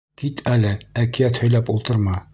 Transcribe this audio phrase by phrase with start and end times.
[0.21, 0.71] Кит әле,
[1.03, 2.21] әкиәт һөйләп ултырма.